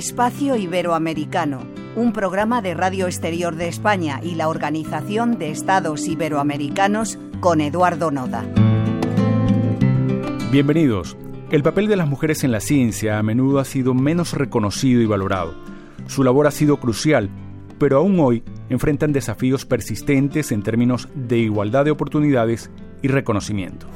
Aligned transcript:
Espacio 0.00 0.56
Iberoamericano, 0.56 1.60
un 1.94 2.14
programa 2.14 2.62
de 2.62 2.72
Radio 2.72 3.04
Exterior 3.04 3.54
de 3.56 3.68
España 3.68 4.18
y 4.22 4.34
la 4.34 4.48
Organización 4.48 5.38
de 5.38 5.50
Estados 5.50 6.08
Iberoamericanos 6.08 7.18
con 7.40 7.60
Eduardo 7.60 8.10
Noda. 8.10 8.42
Bienvenidos. 10.50 11.18
El 11.50 11.62
papel 11.62 11.86
de 11.86 11.96
las 11.96 12.08
mujeres 12.08 12.44
en 12.44 12.50
la 12.50 12.60
ciencia 12.60 13.18
a 13.18 13.22
menudo 13.22 13.58
ha 13.58 13.66
sido 13.66 13.92
menos 13.92 14.32
reconocido 14.32 15.02
y 15.02 15.06
valorado. 15.06 15.54
Su 16.06 16.24
labor 16.24 16.46
ha 16.46 16.50
sido 16.50 16.78
crucial, 16.78 17.28
pero 17.78 17.98
aún 17.98 18.18
hoy 18.20 18.42
enfrentan 18.70 19.12
desafíos 19.12 19.66
persistentes 19.66 20.50
en 20.50 20.62
términos 20.62 21.10
de 21.14 21.36
igualdad 21.36 21.84
de 21.84 21.90
oportunidades 21.90 22.70
y 23.02 23.08
reconocimiento. 23.08 23.86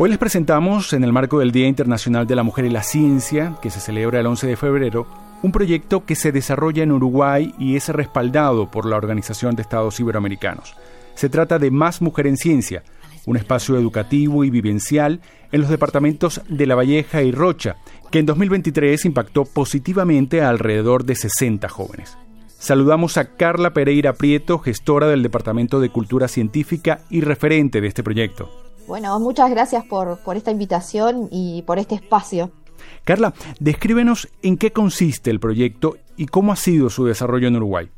Hoy 0.00 0.10
les 0.10 0.18
presentamos, 0.18 0.92
en 0.92 1.02
el 1.02 1.12
marco 1.12 1.40
del 1.40 1.50
Día 1.50 1.66
Internacional 1.66 2.24
de 2.24 2.36
la 2.36 2.44
Mujer 2.44 2.64
y 2.66 2.70
la 2.70 2.84
Ciencia, 2.84 3.56
que 3.60 3.68
se 3.68 3.80
celebra 3.80 4.20
el 4.20 4.26
11 4.26 4.46
de 4.46 4.54
febrero, 4.56 5.08
un 5.42 5.50
proyecto 5.50 6.04
que 6.06 6.14
se 6.14 6.30
desarrolla 6.30 6.84
en 6.84 6.92
Uruguay 6.92 7.52
y 7.58 7.74
es 7.74 7.88
respaldado 7.88 8.70
por 8.70 8.86
la 8.86 8.94
Organización 8.94 9.56
de 9.56 9.62
Estados 9.62 9.98
Iberoamericanos. 9.98 10.76
Se 11.16 11.28
trata 11.28 11.58
de 11.58 11.72
Más 11.72 12.00
Mujer 12.00 12.28
en 12.28 12.36
Ciencia, 12.36 12.84
un 13.26 13.36
espacio 13.36 13.76
educativo 13.76 14.44
y 14.44 14.50
vivencial 14.50 15.20
en 15.50 15.62
los 15.62 15.68
departamentos 15.68 16.42
de 16.48 16.66
La 16.66 16.76
Valleja 16.76 17.22
y 17.22 17.32
Rocha, 17.32 17.74
que 18.12 18.20
en 18.20 18.26
2023 18.26 19.04
impactó 19.04 19.46
positivamente 19.46 20.42
a 20.42 20.48
alrededor 20.48 21.06
de 21.06 21.16
60 21.16 21.68
jóvenes. 21.68 22.16
Saludamos 22.46 23.16
a 23.16 23.34
Carla 23.34 23.72
Pereira 23.72 24.12
Prieto, 24.12 24.60
gestora 24.60 25.08
del 25.08 25.24
Departamento 25.24 25.80
de 25.80 25.90
Cultura 25.90 26.28
Científica 26.28 27.00
y 27.10 27.20
referente 27.22 27.80
de 27.80 27.88
este 27.88 28.04
proyecto. 28.04 28.67
Bueno, 28.88 29.20
muchas 29.20 29.50
gracias 29.50 29.84
por, 29.84 30.18
por 30.20 30.38
esta 30.38 30.50
invitación 30.50 31.28
y 31.30 31.60
por 31.66 31.78
este 31.78 31.94
espacio. 31.94 32.50
Carla, 33.04 33.34
descríbenos 33.60 34.28
en 34.40 34.56
qué 34.56 34.72
consiste 34.72 35.30
el 35.30 35.40
proyecto 35.40 35.98
y 36.16 36.24
cómo 36.24 36.52
ha 36.52 36.56
sido 36.56 36.88
su 36.88 37.04
desarrollo 37.04 37.48
en 37.48 37.56
Uruguay. 37.56 37.90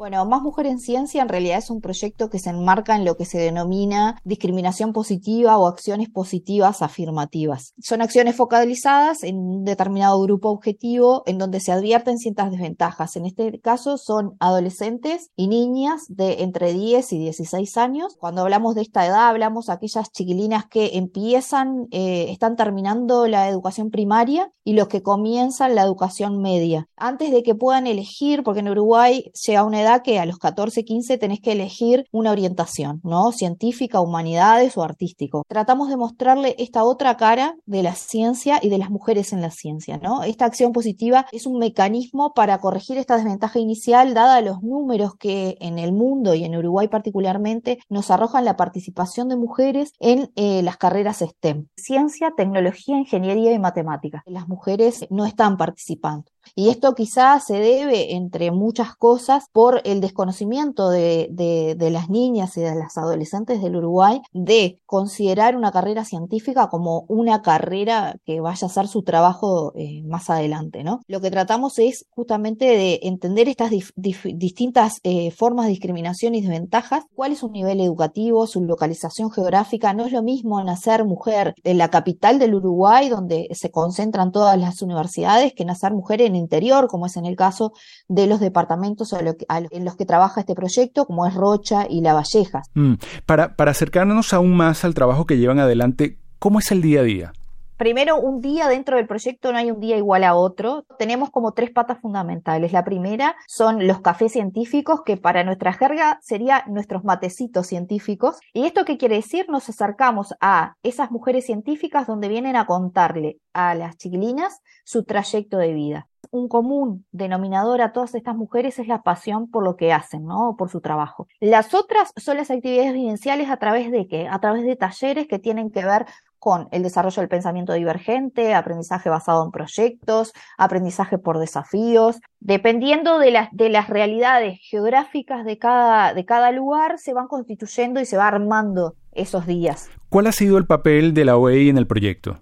Bueno, 0.00 0.24
Más 0.24 0.40
Mujer 0.40 0.64
en 0.64 0.78
Ciencia 0.78 1.20
en 1.20 1.28
realidad 1.28 1.58
es 1.58 1.68
un 1.68 1.82
proyecto 1.82 2.30
que 2.30 2.38
se 2.38 2.48
enmarca 2.48 2.96
en 2.96 3.04
lo 3.04 3.18
que 3.18 3.26
se 3.26 3.36
denomina 3.36 4.18
discriminación 4.24 4.94
positiva 4.94 5.58
o 5.58 5.66
acciones 5.66 6.08
positivas 6.08 6.80
afirmativas. 6.80 7.74
Son 7.82 8.00
acciones 8.00 8.34
focalizadas 8.34 9.22
en 9.24 9.36
un 9.36 9.64
determinado 9.66 10.18
grupo 10.22 10.48
objetivo 10.48 11.22
en 11.26 11.36
donde 11.36 11.60
se 11.60 11.72
advierten 11.72 12.16
ciertas 12.16 12.50
desventajas. 12.50 13.14
En 13.16 13.26
este 13.26 13.60
caso 13.60 13.98
son 13.98 14.36
adolescentes 14.40 15.32
y 15.36 15.48
niñas 15.48 16.06
de 16.08 16.44
entre 16.44 16.72
10 16.72 17.12
y 17.12 17.18
16 17.18 17.76
años. 17.76 18.16
Cuando 18.18 18.40
hablamos 18.40 18.74
de 18.76 18.80
esta 18.80 19.04
edad, 19.04 19.28
hablamos 19.28 19.66
de 19.66 19.74
aquellas 19.74 20.10
chiquilinas 20.12 20.64
que 20.64 20.96
empiezan, 20.96 21.88
eh, 21.90 22.28
están 22.30 22.56
terminando 22.56 23.26
la 23.26 23.50
educación 23.50 23.90
primaria 23.90 24.50
y 24.64 24.72
los 24.72 24.88
que 24.88 25.02
comienzan 25.02 25.74
la 25.74 25.82
educación 25.82 26.40
media. 26.40 26.88
Antes 26.96 27.32
de 27.32 27.42
que 27.42 27.54
puedan 27.54 27.86
elegir, 27.86 28.42
porque 28.44 28.60
en 28.60 28.70
Uruguay 28.70 29.30
llega 29.44 29.62
una 29.62 29.82
edad 29.82 29.89
que 29.98 30.20
a 30.20 30.26
los 30.26 30.38
14, 30.38 30.84
15 30.84 31.18
tenés 31.18 31.40
que 31.40 31.52
elegir 31.52 32.06
una 32.12 32.30
orientación, 32.30 33.00
¿no? 33.02 33.32
Científica, 33.32 34.00
humanidades 34.00 34.76
o 34.76 34.84
artístico. 34.84 35.44
Tratamos 35.48 35.88
de 35.88 35.96
mostrarle 35.96 36.54
esta 36.58 36.84
otra 36.84 37.16
cara 37.16 37.56
de 37.66 37.82
la 37.82 37.94
ciencia 37.94 38.60
y 38.62 38.68
de 38.68 38.78
las 38.78 38.90
mujeres 38.90 39.32
en 39.32 39.40
la 39.40 39.50
ciencia, 39.50 39.98
¿no? 39.98 40.22
Esta 40.22 40.44
acción 40.44 40.72
positiva 40.72 41.26
es 41.32 41.46
un 41.46 41.58
mecanismo 41.58 42.32
para 42.34 42.58
corregir 42.58 42.96
esta 42.96 43.16
desventaja 43.16 43.58
inicial 43.58 44.14
dada 44.14 44.40
los 44.40 44.62
números 44.62 45.14
que 45.16 45.56
en 45.60 45.78
el 45.78 45.92
mundo 45.92 46.34
y 46.34 46.44
en 46.44 46.56
Uruguay 46.56 46.88
particularmente 46.88 47.78
nos 47.88 48.10
arrojan 48.10 48.44
la 48.44 48.56
participación 48.56 49.28
de 49.28 49.36
mujeres 49.36 49.92
en 49.98 50.30
eh, 50.36 50.62
las 50.62 50.76
carreras 50.76 51.18
STEM. 51.18 51.66
Ciencia, 51.76 52.32
tecnología, 52.36 52.96
ingeniería 52.96 53.52
y 53.52 53.58
matemáticas. 53.58 54.22
Las 54.26 54.48
mujeres 54.48 55.06
no 55.10 55.26
están 55.26 55.56
participando. 55.56 56.24
Y 56.54 56.68
esto 56.68 56.94
quizás 56.94 57.44
se 57.44 57.54
debe, 57.54 58.14
entre 58.14 58.50
muchas 58.50 58.94
cosas, 58.96 59.44
por 59.52 59.80
el 59.84 60.00
desconocimiento 60.00 60.90
de, 60.90 61.28
de, 61.30 61.90
las 61.90 62.08
niñas 62.08 62.56
y 62.56 62.60
de 62.60 62.74
las 62.74 62.96
adolescentes 62.96 63.60
del 63.62 63.76
Uruguay 63.76 64.22
de 64.32 64.78
considerar 64.86 65.56
una 65.56 65.72
carrera 65.72 66.04
científica 66.04 66.68
como 66.68 67.04
una 67.08 67.42
carrera 67.42 68.16
que 68.24 68.40
vaya 68.40 68.66
a 68.66 68.70
ser 68.70 68.86
su 68.86 69.02
trabajo 69.02 69.72
eh, 69.74 70.02
más 70.04 70.30
adelante. 70.30 70.84
¿no? 70.84 71.00
Lo 71.08 71.20
que 71.20 71.30
tratamos 71.30 71.78
es 71.78 72.06
justamente 72.10 72.64
de 72.64 73.00
entender 73.02 73.48
estas 73.48 73.70
distintas 73.96 75.00
eh, 75.02 75.30
formas 75.30 75.66
de 75.66 75.70
discriminación 75.70 76.34
y 76.34 76.42
desventajas, 76.42 77.04
cuál 77.14 77.32
es 77.32 77.38
su 77.38 77.48
nivel 77.48 77.80
educativo, 77.80 78.46
su 78.46 78.60
localización 78.62 79.30
geográfica. 79.30 79.92
No 79.92 80.04
es 80.04 80.12
lo 80.12 80.22
mismo 80.22 80.62
nacer 80.62 81.04
mujer 81.04 81.54
en 81.64 81.78
la 81.78 81.88
capital 81.88 82.38
del 82.38 82.54
Uruguay, 82.54 83.08
donde 83.08 83.48
se 83.52 83.70
concentran 83.70 84.32
todas 84.32 84.58
las 84.58 84.82
universidades, 84.82 85.54
que 85.54 85.64
nacer 85.64 85.92
mujer 85.92 86.22
en 86.22 86.29
interior, 86.36 86.88
como 86.88 87.06
es 87.06 87.16
en 87.16 87.26
el 87.26 87.36
caso 87.36 87.72
de 88.08 88.26
los 88.26 88.40
departamentos 88.40 89.12
en 89.12 89.84
los 89.84 89.96
que 89.96 90.06
trabaja 90.06 90.40
este 90.40 90.54
proyecto, 90.54 91.06
como 91.06 91.26
es 91.26 91.34
Rocha 91.34 91.86
y 91.88 92.00
La 92.00 92.14
Valleja. 92.14 92.62
Mm, 92.74 92.94
para, 93.26 93.56
para 93.56 93.70
acercarnos 93.70 94.32
aún 94.32 94.56
más 94.56 94.84
al 94.84 94.94
trabajo 94.94 95.26
que 95.26 95.38
llevan 95.38 95.58
adelante, 95.58 96.18
¿cómo 96.38 96.58
es 96.58 96.70
el 96.70 96.82
día 96.82 97.00
a 97.00 97.04
día? 97.04 97.32
Primero, 97.80 98.20
un 98.20 98.42
día 98.42 98.68
dentro 98.68 98.98
del 98.98 99.06
proyecto 99.06 99.52
no 99.52 99.56
hay 99.56 99.70
un 99.70 99.80
día 99.80 99.96
igual 99.96 100.22
a 100.24 100.34
otro. 100.34 100.84
Tenemos 100.98 101.30
como 101.30 101.52
tres 101.52 101.70
patas 101.70 101.98
fundamentales. 101.98 102.74
La 102.74 102.84
primera 102.84 103.36
son 103.46 103.86
los 103.86 104.02
cafés 104.02 104.32
científicos, 104.32 105.00
que 105.02 105.16
para 105.16 105.44
nuestra 105.44 105.72
jerga 105.72 106.18
serían 106.20 106.60
nuestros 106.66 107.04
matecitos 107.04 107.66
científicos. 107.66 108.38
¿Y 108.52 108.66
esto 108.66 108.84
qué 108.84 108.98
quiere 108.98 109.14
decir? 109.14 109.48
Nos 109.48 109.66
acercamos 109.70 110.34
a 110.42 110.74
esas 110.82 111.10
mujeres 111.10 111.46
científicas 111.46 112.06
donde 112.06 112.28
vienen 112.28 112.54
a 112.54 112.66
contarle 112.66 113.38
a 113.54 113.74
las 113.74 113.96
chiquilinas 113.96 114.60
su 114.84 115.04
trayecto 115.04 115.56
de 115.56 115.72
vida 115.72 116.06
un 116.32 116.48
común 116.48 117.06
denominador 117.10 117.82
a 117.82 117.92
todas 117.92 118.14
estas 118.14 118.36
mujeres 118.36 118.78
es 118.78 118.86
la 118.86 119.02
pasión 119.02 119.50
por 119.50 119.64
lo 119.64 119.76
que 119.76 119.92
hacen, 119.92 120.24
¿no? 120.24 120.54
Por 120.56 120.70
su 120.70 120.80
trabajo. 120.80 121.26
Las 121.40 121.74
otras 121.74 122.12
son 122.16 122.36
las 122.36 122.50
actividades 122.50 122.94
vivenciales 122.94 123.50
a 123.50 123.56
través 123.56 123.90
de 123.90 124.06
qué? 124.06 124.28
A 124.28 124.38
través 124.38 124.64
de 124.64 124.76
talleres 124.76 125.26
que 125.26 125.38
tienen 125.38 125.70
que 125.70 125.84
ver 125.84 126.06
con 126.40 126.68
el 126.72 126.82
desarrollo 126.82 127.20
del 127.20 127.28
pensamiento 127.28 127.74
divergente, 127.74 128.54
aprendizaje 128.54 129.10
basado 129.10 129.44
en 129.44 129.52
proyectos, 129.52 130.32
aprendizaje 130.58 131.18
por 131.18 131.38
desafíos. 131.38 132.18
Dependiendo 132.40 133.18
de 133.18 133.30
las, 133.30 133.48
de 133.52 133.68
las 133.68 133.88
realidades 133.88 134.58
geográficas 134.62 135.44
de 135.44 135.58
cada, 135.58 136.14
de 136.14 136.24
cada 136.24 136.50
lugar, 136.50 136.98
se 136.98 137.12
van 137.12 137.28
constituyendo 137.28 138.00
y 138.00 138.06
se 138.06 138.16
va 138.16 138.26
armando 138.26 138.96
esos 139.12 139.46
días. 139.46 139.90
¿Cuál 140.08 140.26
ha 140.26 140.32
sido 140.32 140.58
el 140.58 140.66
papel 140.66 141.14
de 141.14 141.26
la 141.26 141.36
OEI 141.36 141.68
en 141.68 141.78
el 141.78 141.86
proyecto? 141.86 142.40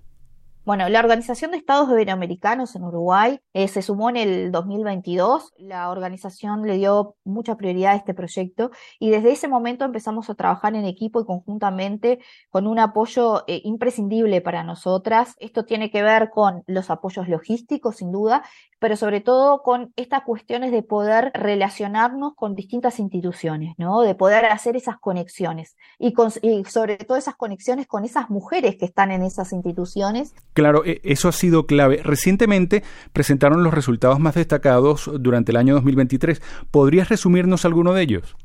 Bueno, 0.69 0.87
la 0.91 1.01
Organización 1.01 1.53
de 1.53 1.57
Estados 1.57 1.89
Iberoamericanos 1.89 2.77
en 2.77 2.85
Uruguay 2.85 3.41
eh, 3.55 3.69
se 3.69 3.81
sumó 3.81 4.11
en 4.11 4.19
el 4.19 4.53
2022. 4.53 5.55
La 5.57 5.89
organización 5.89 6.67
le 6.67 6.77
dio 6.77 7.17
mucha 7.25 7.57
prioridad 7.57 7.93
a 7.93 7.97
este 7.97 8.13
proyecto 8.13 8.71
y 8.99 9.09
desde 9.09 9.33
ese 9.33 9.49
momento 9.49 9.87
empezamos 9.87 10.29
a 10.29 10.35
trabajar 10.35 10.75
en 10.75 10.85
equipo 10.85 11.23
y 11.23 11.25
conjuntamente 11.25 12.19
con 12.51 12.67
un 12.67 12.79
apoyo 12.81 13.45
eh, 13.47 13.63
imprescindible 13.65 14.43
para 14.43 14.63
nosotras. 14.63 15.37
Esto 15.39 15.65
tiene 15.65 15.91
que 15.91 16.03
ver 16.03 16.29
con 16.29 16.65
los 16.67 16.91
apoyos 16.91 17.31
logísticos, 17.31 17.97
sin 17.97 18.13
duda, 18.13 18.45
pero 18.79 18.95
sobre 18.97 19.23
todo 19.23 19.63
con 19.63 19.95
estas 19.97 20.23
cuestiones 20.25 20.71
de 20.71 20.83
poder 20.83 21.33
relacionarnos 21.33 22.35
con 22.35 22.55
distintas 22.55 23.01
instituciones, 23.01 23.75
¿no? 23.79 24.03
De 24.03 24.15
poder 24.15 24.45
hacer 24.45 24.77
esas 24.77 24.99
conexiones 24.99 25.79
y, 25.99 26.15
y 26.43 26.65
sobre 26.67 26.99
todo 26.99 27.17
esas 27.17 27.37
conexiones 27.37 27.87
con 27.87 28.05
esas 28.05 28.29
mujeres 28.29 28.77
que 28.77 28.85
están 28.85 29.11
en 29.11 29.23
esas 29.23 29.55
instituciones 29.55 30.35
Claro, 30.59 30.85
e, 30.85 31.01
eso 31.05 31.29
ha 31.29 31.33
sido 31.33 31.67
clave. 31.67 32.01
Recientemente 32.03 32.83
presentaron 33.13 33.63
los 33.63 33.73
resultados 33.73 34.19
más 34.19 34.35
destacados 34.35 35.09
durante 35.21 35.53
el 35.53 35.57
año 35.57 35.75
2023. 35.75 36.43
¿Podrías 36.73 37.09
resumirnos 37.11 37.65
alguno 37.65 37.95
de 37.95 38.03
ellos? 38.03 38.37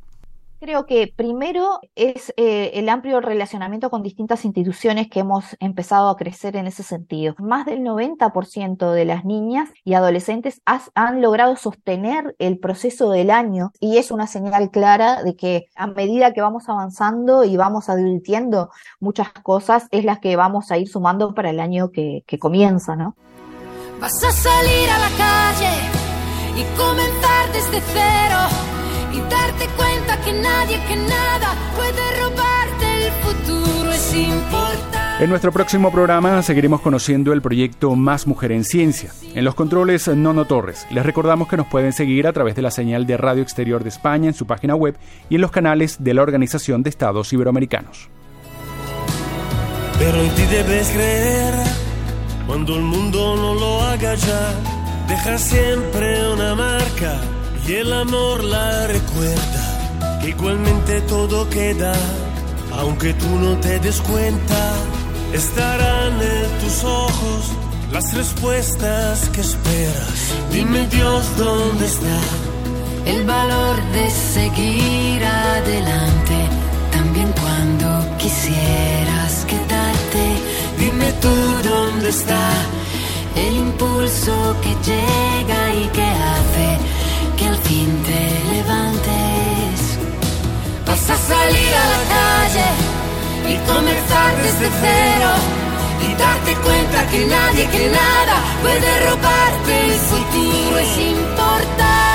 Creo 0.64 0.86
que 0.86 1.12
primero 1.14 1.82
es 1.94 2.34
eh, 2.38 2.72
el 2.76 2.88
amplio 2.88 3.20
relacionamiento 3.20 3.90
con 3.90 4.02
distintas 4.02 4.46
instituciones 4.46 5.10
que 5.10 5.20
hemos 5.20 5.58
empezado 5.60 6.08
a 6.08 6.16
crecer 6.16 6.56
en 6.56 6.68
ese 6.68 6.84
sentido. 6.84 7.36
Más 7.38 7.66
del 7.66 7.82
90% 7.82 8.92
de 8.94 9.04
las 9.04 9.26
niñas 9.26 9.70
y 9.84 9.94
adolescentes 9.94 10.62
han 10.96 11.22
logrado 11.22 11.58
sostener 11.58 12.38
el 12.40 12.60
proceso 12.60 13.12
del 13.12 13.30
año 13.30 13.74
y 13.82 13.98
es 13.98 14.10
una 14.10 14.26
señal 14.26 14.72
clara 14.72 15.22
de 15.22 15.36
que 15.36 15.66
a 15.76 15.88
medida 15.88 16.32
que 16.32 16.40
vamos 16.40 16.70
avanzando 16.70 17.44
y 17.44 17.58
vamos 17.58 17.90
advirtiendo 17.90 18.70
muchas 19.02 19.34
cosas, 19.34 19.90
es 19.92 20.06
las 20.06 20.20
que 20.20 20.38
vamos 20.38 20.72
a 20.72 20.78
ir 20.78 20.88
sumando 20.88 21.34
para 21.34 21.50
el 21.50 21.60
año 21.60 21.92
que, 21.92 22.24
comienza, 22.40 22.96
¿no? 22.96 23.18
Vas 24.00 24.24
a 24.24 24.32
salir 24.32 24.90
a 24.90 24.98
la 24.98 25.10
calle 25.18 25.74
y 26.56 26.78
comenzar 26.78 27.52
desde 27.52 27.82
cero 27.92 28.40
y 29.12 29.20
darte 29.30 29.68
cuenta 29.76 29.93
que 30.26 30.34
nadie, 30.34 30.80
que 30.88 30.96
nada 30.96 31.54
puede 31.76 32.22
robarte 32.22 33.08
el 33.08 33.12
futuro, 33.24 33.92
es 33.92 34.14
importante. 34.16 35.24
En 35.24 35.30
nuestro 35.30 35.52
próximo 35.52 35.92
programa 35.92 36.42
seguiremos 36.42 36.82
conociendo 36.82 37.34
el 37.34 37.42
proyecto 37.42 37.96
Más 37.96 38.26
Mujer 38.28 38.52
en 38.52 38.64
Ciencia. 38.64 39.12
En 39.36 39.46
los 39.46 39.56
controles, 39.56 40.08
Nono 40.08 40.46
Torres. 40.46 40.86
Les 40.92 41.06
recordamos 41.06 41.48
que 41.48 41.58
nos 41.58 41.68
pueden 41.68 41.94
seguir 41.94 42.28
a 42.28 42.34
través 42.34 42.56
de 42.56 42.62
la 42.62 42.72
señal 42.72 43.06
de 43.06 43.18
Radio 43.18 43.44
Exterior 43.44 43.84
de 43.84 43.90
España 43.90 44.28
en 44.28 44.34
su 44.34 44.46
página 44.48 44.76
web 44.76 44.98
y 45.30 45.36
en 45.36 45.42
los 45.42 45.52
canales 45.52 46.04
de 46.04 46.14
la 46.14 46.24
Organización 46.24 46.84
de 46.84 46.90
Estados 46.90 47.32
Iberoamericanos. 47.32 48.10
pero 50.00 50.22
en 50.22 50.30
ti 50.36 50.42
debes 50.50 50.90
creer. 50.90 51.54
Cuando 52.48 52.76
el 52.76 52.82
mundo 52.82 53.36
no 53.38 53.54
lo 53.54 53.82
haga 53.84 54.16
ya, 54.16 54.54
deja 55.08 55.38
siempre 55.38 56.34
una 56.34 56.56
marca 56.56 57.22
y 57.66 57.74
el 57.76 57.94
amor 57.94 58.44
la 58.44 58.88
recuerda. 58.88 59.63
Igualmente 60.28 61.02
todo 61.02 61.50
queda, 61.50 61.94
aunque 62.72 63.14
tú 63.14 63.28
no 63.40 63.58
te 63.58 63.80
des 63.80 64.00
cuenta, 64.02 64.74
estarán 65.34 66.22
en 66.22 66.60
tus 66.62 66.84
ojos 66.84 67.52
las 67.92 68.14
respuestas 68.14 69.30
que 69.30 69.42
esperas. 69.42 70.34
Dime 70.52 70.88
Dios 70.88 71.26
dónde 71.38 71.86
está 71.86 72.20
el 73.06 73.26
valor 73.26 73.76
de 73.92 74.10
seguir 74.10 75.24
adelante, 75.26 76.36
también 76.92 77.30
cuando 77.34 78.18
quisieras 78.18 79.46
quedarte. 79.46 80.26
Dime 80.80 81.12
tú 81.22 81.36
dónde 81.70 82.10
está 82.10 82.50
el 83.36 83.56
impulso 83.58 84.56
que 84.62 84.70
llega 84.90 85.74
y 85.76 85.88
que 85.88 86.04
hace 86.04 86.68
que 87.38 87.46
al 87.46 87.58
fin 87.58 88.04
te 88.04 88.33
a 91.14 91.18
salir 91.18 91.74
a 91.84 91.86
la 91.94 92.02
calle 92.18 92.70
y 93.52 93.56
comenzar 93.72 94.32
desde 94.42 94.68
cero 94.82 95.32
y 96.06 96.16
darte 96.16 96.56
cuenta 96.66 97.08
que 97.12 97.26
nadie, 97.26 97.68
que 97.70 97.90
nada 97.90 98.36
puede 98.64 99.10
robarte 99.10 99.86
el 99.86 100.00
futuro. 100.10 100.78
Es 100.80 100.98
importante. 100.98 102.13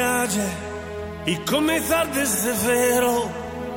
Calle 0.00 0.48
y 1.26 1.34
comenzar 1.52 2.06
desde 2.14 2.52
cero 2.64 3.30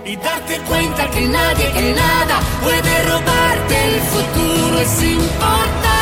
y 0.06 0.16
darte 0.16 0.58
cuenta 0.70 1.10
que 1.12 1.22
nadie, 1.28 1.72
que 1.74 1.94
nada 1.94 2.40
puede 2.64 2.94
robarte 3.12 3.76
el 3.90 4.02
futuro. 4.14 4.80
Es 4.80 5.04
importante. 5.04 5.93